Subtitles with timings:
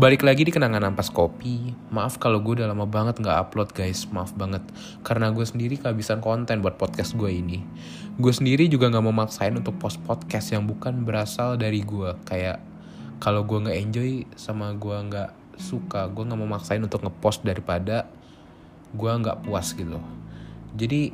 [0.00, 1.76] Balik lagi di kenangan ampas kopi.
[1.92, 4.64] Maaf kalau gue udah lama banget nggak upload guys, maaf banget.
[5.04, 7.60] Karena gue sendiri kehabisan konten buat podcast gue ini.
[8.16, 12.16] Gue sendiri juga nggak mau maksain untuk post podcast yang bukan berasal dari gue.
[12.24, 12.64] Kayak
[13.20, 18.08] kalau gue nggak enjoy sama gue nggak suka, gue nggak mau maksain untuk ngepost daripada
[18.96, 20.00] gue nggak puas gitu.
[20.80, 21.12] Jadi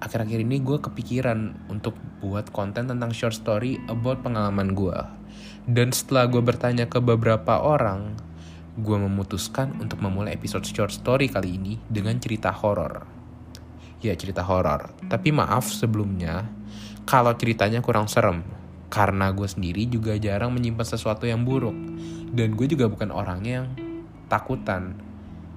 [0.00, 1.92] akhir-akhir ini gue kepikiran untuk
[2.24, 4.96] buat konten tentang short story about pengalaman gue.
[5.66, 8.14] Dan setelah gue bertanya ke beberapa orang,
[8.78, 13.02] gue memutuskan untuk memulai episode short story kali ini dengan cerita horor.
[13.98, 14.94] Ya cerita horor.
[15.10, 16.46] Tapi maaf sebelumnya,
[17.02, 18.46] kalau ceritanya kurang serem.
[18.86, 21.74] Karena gue sendiri juga jarang menyimpan sesuatu yang buruk.
[22.30, 23.66] Dan gue juga bukan orang yang
[24.30, 24.94] takutan.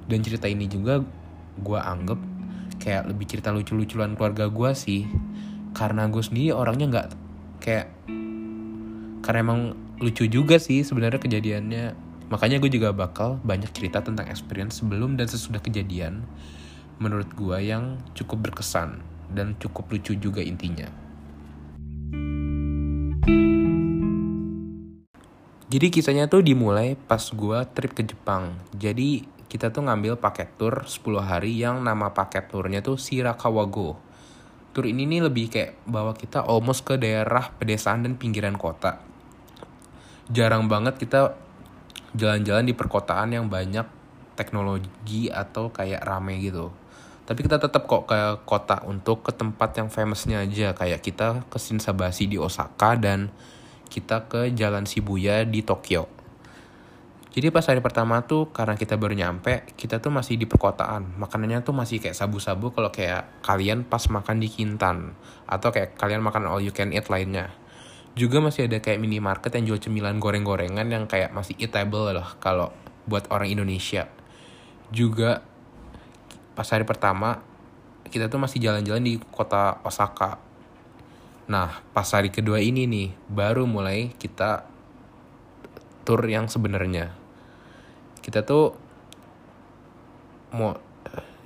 [0.10, 1.06] Dan cerita ini juga
[1.62, 2.18] gue anggap
[2.82, 5.06] kayak lebih cerita lucu-lucuan keluarga gue sih.
[5.78, 7.08] Karena gue sendiri orangnya nggak
[7.62, 7.94] kayak
[9.22, 11.86] karena emang lucu juga sih sebenarnya kejadiannya.
[12.32, 16.24] Makanya gue juga bakal banyak cerita tentang experience sebelum dan sesudah kejadian
[17.04, 20.88] menurut gue yang cukup berkesan dan cukup lucu juga intinya.
[25.70, 28.58] Jadi kisahnya tuh dimulai pas gue trip ke Jepang.
[28.74, 34.10] Jadi kita tuh ngambil paket tour 10 hari yang nama paket tournya tuh Shirakawago
[34.70, 39.02] tour ini nih lebih kayak bawa kita almost ke daerah pedesaan dan pinggiran kota
[40.30, 41.34] jarang banget kita
[42.14, 43.86] jalan-jalan di perkotaan yang banyak
[44.38, 46.70] teknologi atau kayak rame gitu.
[47.26, 50.74] Tapi kita tetap kok ke kota untuk ke tempat yang famousnya aja.
[50.74, 53.30] Kayak kita ke Shinsabasi di Osaka dan
[53.86, 56.10] kita ke Jalan Shibuya di Tokyo.
[57.30, 61.22] Jadi pas hari pertama tuh karena kita baru nyampe, kita tuh masih di perkotaan.
[61.22, 65.14] Makanannya tuh masih kayak sabu-sabu kalau kayak kalian pas makan di Kintan.
[65.46, 67.54] Atau kayak kalian makan all you can eat lainnya
[68.20, 72.76] juga masih ada kayak minimarket yang jual cemilan goreng-gorengan yang kayak masih eatable lah kalau
[73.08, 74.12] buat orang Indonesia.
[74.92, 75.40] Juga
[76.52, 77.40] pas hari pertama
[78.12, 80.36] kita tuh masih jalan-jalan di kota Osaka.
[81.48, 84.68] Nah, pas hari kedua ini nih baru mulai kita
[86.04, 87.16] tour yang sebenarnya.
[88.20, 88.76] Kita tuh
[90.52, 90.76] mau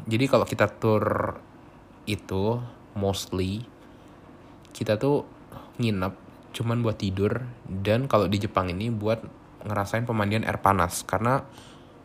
[0.09, 1.37] jadi kalau kita tour
[2.09, 2.57] itu
[2.97, 3.61] mostly
[4.73, 5.23] kita tuh
[5.77, 6.22] nginep
[6.53, 9.25] cuman buat tidur dan kalau di Jepang ini buat
[9.65, 11.41] ngerasain pemandian air panas karena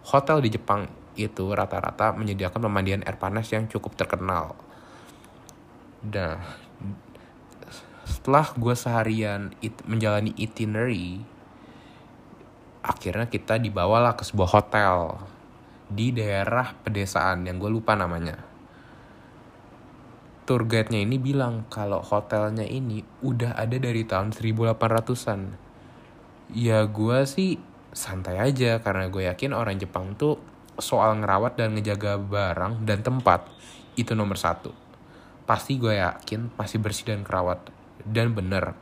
[0.09, 0.89] hotel di Jepang
[1.21, 4.57] itu rata-rata menyediakan pemandian air panas yang cukup terkenal.
[6.09, 6.39] Nah,
[8.07, 11.21] setelah gue seharian it, menjalani itinerary,
[12.81, 15.19] akhirnya kita dibawalah ke sebuah hotel
[15.91, 18.48] di daerah pedesaan yang gue lupa namanya
[20.49, 25.53] tour guide-nya ini bilang kalau hotelnya ini udah ada dari tahun 1800-an.
[26.57, 27.61] Ya gue sih
[27.93, 30.41] santai aja karena gue yakin orang Jepang tuh
[30.81, 33.45] soal ngerawat dan ngejaga barang dan tempat
[34.01, 34.73] itu nomor satu.
[35.45, 37.69] Pasti gue yakin masih bersih dan kerawat.
[38.09, 38.73] Dan bener,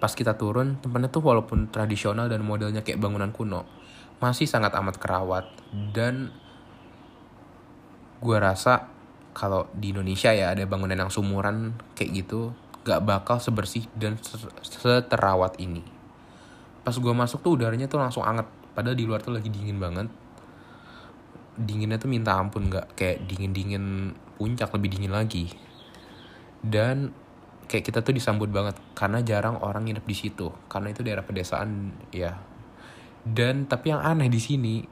[0.00, 3.68] pas kita turun tempatnya tuh walaupun tradisional dan modelnya kayak bangunan kuno,
[4.16, 5.44] masih sangat amat kerawat.
[5.92, 6.32] Dan
[8.24, 8.96] gue rasa
[9.38, 12.50] kalau di Indonesia ya ada bangunan yang sumuran kayak gitu
[12.82, 14.18] gak bakal sebersih dan
[14.66, 15.86] seterawat ini.
[16.82, 20.10] Pas gue masuk tuh udaranya tuh langsung anget padahal di luar tuh lagi dingin banget.
[21.54, 23.84] Dinginnya tuh minta ampun gak kayak dingin dingin
[24.34, 25.46] puncak lebih dingin lagi.
[26.58, 27.14] Dan
[27.70, 31.94] kayak kita tuh disambut banget karena jarang orang nginep di situ karena itu daerah pedesaan
[32.10, 32.42] ya.
[33.22, 34.82] Dan tapi yang aneh di sini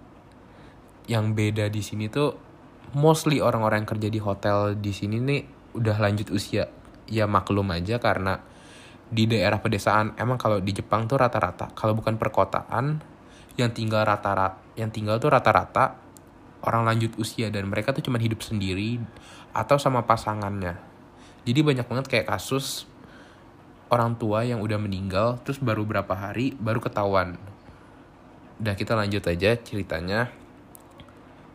[1.10, 2.45] yang beda di sini tuh
[2.94, 5.42] mostly orang-orang yang kerja di hotel di sini nih
[5.74, 6.70] udah lanjut usia
[7.10, 8.38] ya maklum aja karena
[9.06, 12.98] di daerah pedesaan emang kalau di Jepang tuh rata-rata kalau bukan perkotaan
[13.56, 16.06] yang tinggal rata-rata yang tinggal tuh rata-rata
[16.66, 18.98] orang lanjut usia dan mereka tuh cuma hidup sendiri
[19.54, 20.76] atau sama pasangannya.
[21.46, 22.84] Jadi banyak banget kayak kasus
[23.86, 27.38] orang tua yang udah meninggal terus baru berapa hari baru ketahuan.
[28.58, 30.28] Udah kita lanjut aja ceritanya.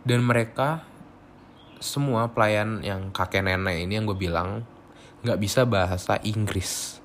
[0.01, 0.81] Dan mereka
[1.81, 4.61] semua pelayan yang kakek nenek ini yang gue bilang
[5.25, 7.01] nggak bisa bahasa Inggris.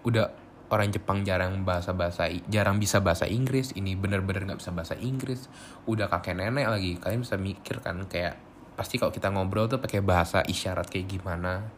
[0.00, 0.32] Udah
[0.72, 3.76] orang Jepang jarang bahasa bahasa jarang bisa bahasa Inggris.
[3.76, 5.52] Ini bener-bener nggak bisa bahasa Inggris.
[5.84, 6.96] Udah kakek nenek lagi.
[6.96, 8.40] Kalian bisa mikir kan kayak
[8.80, 11.68] pasti kalau kita ngobrol tuh pakai bahasa isyarat kayak gimana.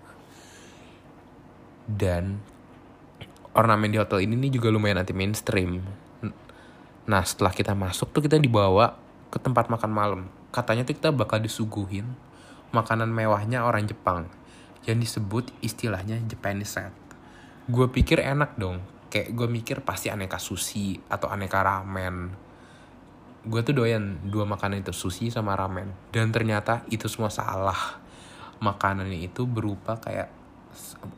[1.89, 2.39] Dan
[3.59, 5.83] ornamen di hotel ini nih juga lumayan anti mainstream.
[7.09, 12.09] Nah setelah kita masuk tuh kita dibawa ke tempat makan malam katanya kita bakal disuguhin
[12.73, 14.29] makanan mewahnya orang Jepang
[14.89, 16.95] yang disebut istilahnya Japanese set.
[17.69, 18.81] Gue pikir enak dong,
[19.13, 22.49] kayak gue mikir pasti aneka sushi atau aneka ramen.
[23.39, 27.97] gue tuh doyan dua makanan itu sushi sama ramen dan ternyata itu semua salah
[28.61, 30.29] makanannya itu berupa kayak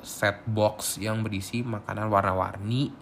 [0.05, 2.93] set box yang berisi makanan warna-warni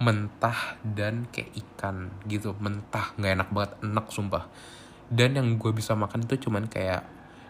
[0.00, 2.56] mentah dan kayak ikan gitu.
[2.56, 4.44] Mentah nggak enak banget enak sumpah.
[5.12, 7.04] Dan yang gue bisa makan itu cuman kayak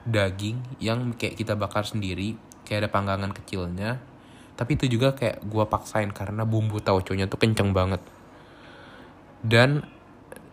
[0.05, 2.35] daging yang kayak kita bakar sendiri
[2.67, 4.02] kayak ada panggangan kecilnya.
[4.58, 8.02] Tapi itu juga kayak gue paksain karena bumbu tauconya tuh kenceng banget.
[9.41, 9.87] Dan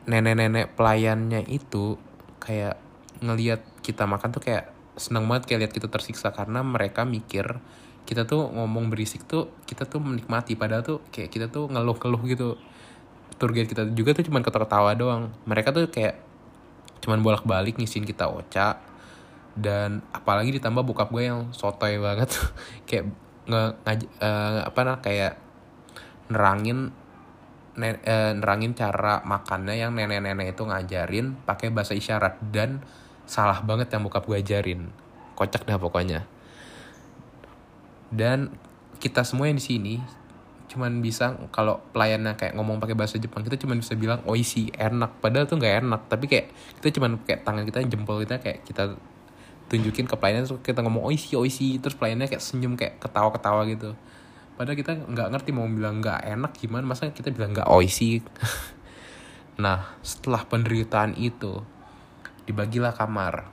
[0.08, 2.00] nenek-nenek pelayannya itu
[2.40, 2.80] kayak
[3.20, 7.60] ngelihat kita makan tuh kayak seneng banget kayak lihat kita tersiksa karena mereka mikir
[8.08, 10.56] kita tuh ngomong berisik tuh kita tuh menikmati.
[10.56, 12.56] Padahal tuh kayak kita tuh ngeluh-ngeluh gitu.
[13.36, 15.24] Tour guide kita juga tuh cuman ketawa-ketawa doang.
[15.44, 16.16] Mereka tuh kayak
[17.04, 18.80] cuman bolak-balik ngisin kita oca.
[19.52, 22.32] Dan apalagi ditambah bokap gue yang sotoy banget.
[22.88, 23.12] Kayak
[23.50, 25.34] nge, ngaj, uh, apa nah kayak
[26.30, 26.94] nerangin
[27.74, 32.38] ne, uh, nerangin cara makannya yang nenek-nenek itu ngajarin pakai bahasa isyarat.
[32.54, 32.86] Dan
[33.26, 34.94] salah banget yang bokap gue ajarin.
[35.34, 36.37] Kocak dah pokoknya
[38.14, 38.54] dan
[38.98, 39.96] kita semua yang di sini
[40.68, 45.24] cuman bisa kalau pelayannya kayak ngomong pakai bahasa Jepang kita cuman bisa bilang oishi enak.
[45.24, 46.02] Padahal tuh nggak enak.
[46.12, 49.00] Tapi kayak kita cuman kayak tangan kita jempol kita kayak kita
[49.72, 53.64] tunjukin ke pelayannya terus kita ngomong oishi oishi terus pelayannya kayak senyum kayak ketawa ketawa
[53.64, 53.96] gitu.
[54.60, 58.26] Padahal kita nggak ngerti mau bilang nggak enak gimana masa kita bilang nggak oishi
[59.64, 61.64] nah setelah penderitaan itu
[62.44, 63.48] dibagilah kamar.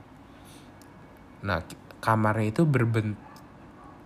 [1.47, 1.62] Nah
[2.03, 3.34] kamarnya itu berbentuk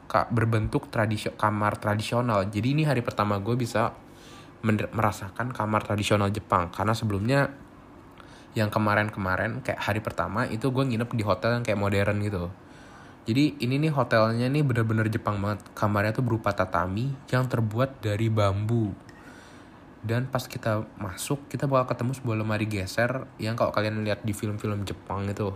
[0.09, 2.49] berbentuk tradisi kamar tradisional.
[2.49, 3.93] Jadi ini hari pertama gue bisa
[4.67, 7.53] merasakan kamar tradisional Jepang karena sebelumnya
[8.59, 12.51] yang kemarin-kemarin kayak hari pertama itu gue nginep di hotel yang kayak modern gitu.
[13.29, 15.61] Jadi ini nih hotelnya nih bener-bener Jepang banget.
[15.77, 18.97] Kamarnya tuh berupa tatami yang terbuat dari bambu.
[20.01, 24.33] Dan pas kita masuk, kita bakal ketemu sebuah lemari geser yang kalau kalian lihat di
[24.33, 25.53] film-film Jepang itu.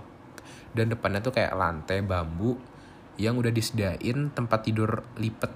[0.77, 2.61] Dan depannya tuh kayak lantai bambu
[3.20, 5.53] yang udah disediain tempat tidur lipet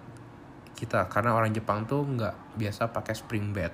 [0.77, 1.09] kita.
[1.09, 3.73] Karena orang Jepang tuh nggak biasa pakai spring bed.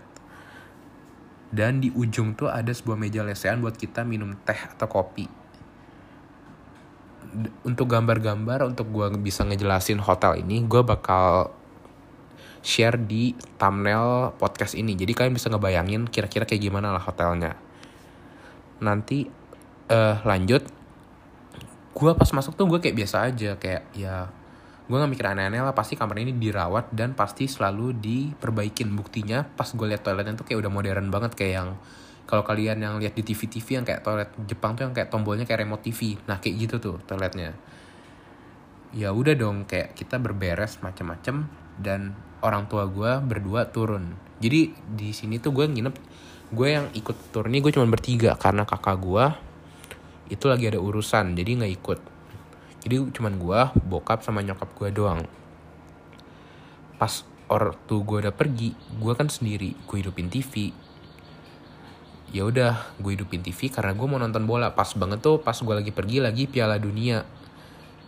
[1.52, 5.29] Dan di ujung tuh ada sebuah meja lesehan buat kita minum teh atau kopi.
[7.64, 11.52] Untuk gambar-gambar untuk gue bisa ngejelasin hotel ini gue bakal
[12.62, 14.94] share di thumbnail podcast ini.
[14.96, 17.58] Jadi kalian bisa ngebayangin kira-kira kayak gimana lah hotelnya.
[18.81, 19.28] Nanti
[19.93, 20.81] uh, lanjut
[21.93, 24.29] gue pas masuk tuh gue kayak biasa aja kayak ya
[24.83, 28.93] gue gak mikir aneh-aneh lah pasti kamar ini dirawat dan pasti selalu diperbaikin.
[28.93, 31.71] Buktinya pas gue liat toiletnya tuh kayak udah modern banget kayak yang
[32.29, 35.65] kalau kalian yang lihat di TV-TV yang kayak toilet Jepang tuh yang kayak tombolnya kayak
[35.65, 37.56] remote TV nah kayak gitu tuh toiletnya.
[38.93, 41.49] Ya udah dong kayak kita berberes macem-macem
[41.81, 42.12] dan
[42.45, 44.12] orang tua gue berdua turun.
[44.43, 45.95] Jadi di sini tuh gue nginep
[46.53, 49.51] gue yang ikut tur ini gue cuma bertiga karena kakak gue
[50.32, 51.99] itu lagi ada urusan jadi nggak ikut.
[52.82, 55.20] Jadi cuman gue bokap sama nyokap gue doang.
[56.96, 57.12] Pas
[57.52, 60.73] ortu gue udah pergi gue kan sendiri gue hidupin TV
[62.32, 64.73] ya udah gue hidupin TV karena gue mau nonton bola.
[64.73, 67.23] Pas banget tuh pas gue lagi pergi lagi Piala Dunia.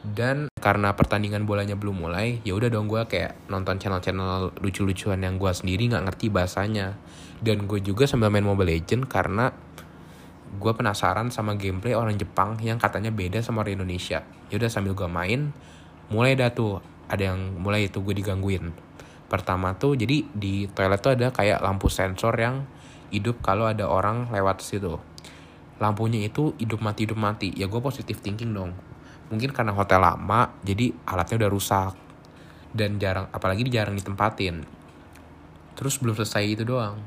[0.05, 5.37] Dan karena pertandingan bolanya belum mulai ya udah dong gue kayak nonton channel-channel lucu-lucuan yang
[5.37, 6.97] gue sendiri nggak ngerti bahasanya.
[7.45, 9.53] Dan gue juga sambil main Mobile Legend karena
[10.55, 14.23] gue penasaran sama gameplay orang Jepang yang katanya beda sama orang Indonesia.
[14.55, 15.51] Yaudah sambil gue main,
[16.09, 16.79] mulai dah tuh
[17.11, 18.71] ada yang mulai itu gue digangguin.
[19.27, 22.65] Pertama tuh jadi di toilet tuh ada kayak lampu sensor yang
[23.11, 24.97] hidup kalau ada orang lewat situ.
[25.83, 27.51] Lampunya itu hidup mati hidup mati.
[27.55, 28.73] Ya gue positif thinking dong.
[29.33, 31.93] Mungkin karena hotel lama jadi alatnya udah rusak
[32.75, 34.63] dan jarang apalagi jarang ditempatin.
[35.75, 37.03] Terus belum selesai itu doang.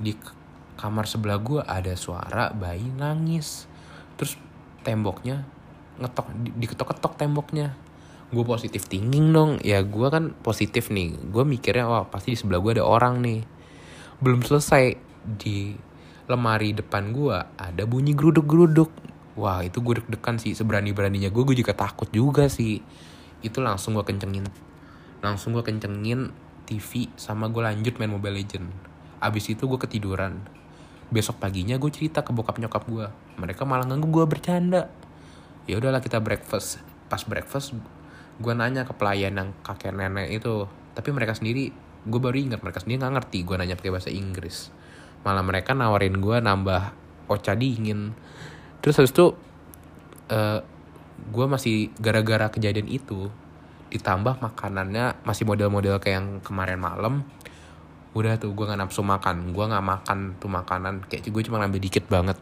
[0.00, 0.16] Di
[0.74, 3.66] kamar sebelah gue ada suara bayi nangis.
[4.18, 4.38] Terus
[4.82, 5.46] temboknya
[5.98, 6.26] ngetok
[6.58, 7.74] diketok-ketok temboknya.
[8.34, 9.62] Gue positif thinking dong.
[9.62, 11.14] Ya gue kan positif nih.
[11.30, 13.40] Gue mikirnya wah pasti di sebelah gue ada orang nih.
[14.18, 15.74] Belum selesai di
[16.24, 18.90] lemari depan gue ada bunyi geruduk-geruduk.
[19.38, 20.54] Wah itu gue deg-degan sih.
[20.54, 22.82] Seberani-beraninya gue gue juga takut juga sih.
[23.42, 24.46] Itu langsung gue kencengin.
[25.22, 30.44] Langsung gue kencengin TV sama gue lanjut main Mobile Legend abis itu gue ketiduran
[31.12, 33.06] besok paginya gue cerita ke bokap nyokap gue
[33.38, 34.88] mereka malah nganggu gue bercanda.
[35.64, 36.80] Ya udahlah kita breakfast.
[37.10, 37.74] Pas breakfast
[38.34, 40.68] gue nanya ke pelayan yang kakek nenek itu.
[40.94, 44.70] Tapi mereka sendiri gue baru ingat mereka sendiri nggak ngerti gue nanya pakai bahasa Inggris.
[45.26, 46.82] Malah mereka nawarin gue nambah
[47.26, 48.12] ocha dingin.
[48.84, 49.32] Terus habis itu
[50.30, 50.60] uh,
[51.24, 53.32] gue masih gara-gara kejadian itu
[53.88, 57.22] ditambah makanannya masih model-model kayak yang kemarin malam
[58.14, 59.50] udah tuh gue nggak nafsu makan.
[59.50, 61.04] Gue nggak makan tuh makanan.
[61.10, 62.38] Kayak gue cuma ngambil dikit banget.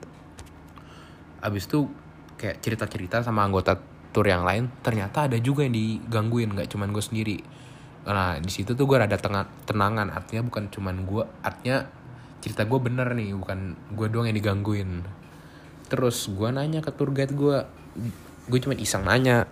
[1.41, 1.89] Abis itu
[2.37, 3.81] kayak cerita cerita sama anggota
[4.13, 7.39] tur yang lain ternyata ada juga yang digangguin nggak cuman gue sendiri.
[8.05, 10.13] Nah di situ tuh gue rada tengah tenangan.
[10.13, 11.89] Artinya bukan cuman gue artinya
[12.45, 15.01] cerita gue bener nih bukan gue doang yang digangguin.
[15.89, 17.65] Terus gue nanya ke tour guide gue
[18.43, 19.49] gue cuma iseng nanya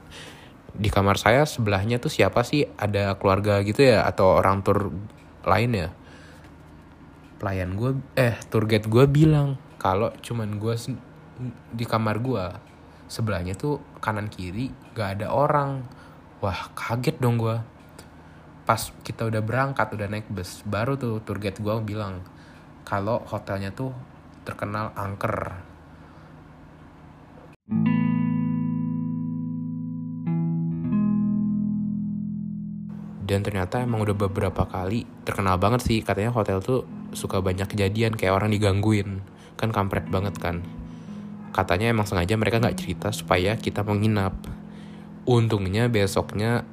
[0.71, 2.69] di kamar saya sebelahnya tuh siapa sih?
[2.77, 4.05] Ada keluarga gitu ya?
[4.05, 4.93] Atau orang tur
[5.49, 5.89] lain ya
[7.41, 10.77] pelayan gue eh tour guide gue bilang kalau cuman gue
[11.73, 12.45] di kamar gue
[13.09, 15.89] sebelahnya tuh kanan kiri gak ada orang.
[16.45, 17.57] Wah kaget dong gue
[18.69, 22.21] pas kita udah berangkat udah naik bus baru tuh tour guide gue bilang
[22.85, 23.97] kalau hotelnya tuh
[24.45, 25.65] terkenal angker.
[33.25, 38.14] Dan ternyata emang udah beberapa kali terkenal banget sih katanya hotel tuh suka banyak kejadian
[38.14, 39.25] kayak orang digangguin.
[39.59, 40.62] Kan kampret banget kan.
[41.50, 44.35] Katanya emang sengaja mereka nggak cerita supaya kita mau nginap
[45.29, 46.64] untungnya besoknya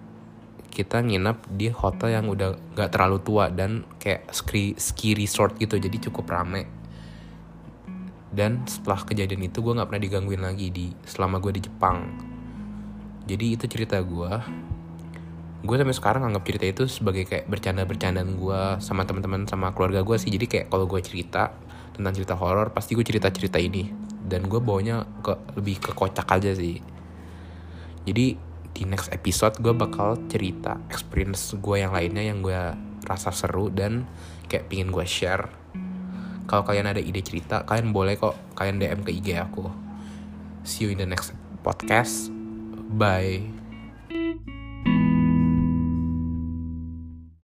[0.72, 5.82] kita nginap di hotel yang udah nggak terlalu tua dan kayak ski, ski resort gitu
[5.82, 6.70] jadi cukup rame.
[8.30, 12.06] Dan setelah kejadian itu gue nggak pernah digangguin lagi di selama gue di Jepang.
[13.26, 14.32] Jadi itu cerita gue
[15.66, 20.18] gue sampai sekarang anggap cerita itu sebagai kayak bercanda-bercandaan gue sama teman-teman sama keluarga gue
[20.22, 20.30] sih.
[20.30, 21.50] Jadi kayak kalau gue cerita
[21.98, 23.90] tentang cerita horor pasti gue cerita-cerita ini.
[24.28, 26.78] Dan gue bawanya ke lebih ke kocak aja sih.
[28.06, 28.38] Jadi
[28.78, 32.62] di next episode gue bakal cerita experience gue yang lainnya yang gue
[33.10, 34.06] rasa seru dan
[34.46, 35.50] kayak pingin gue share.
[36.46, 38.38] Kalau kalian ada ide cerita kalian boleh kok.
[38.54, 39.66] Kalian DM ke IG aku.
[40.62, 41.34] See you in the next
[41.66, 42.30] podcast.
[42.88, 43.67] Bye